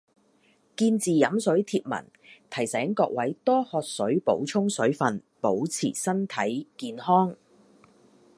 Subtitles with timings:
[0.77, 2.03] 「見字飲水」貼文，
[2.49, 6.97] 提醒各位多喝水補充水份，保持身體健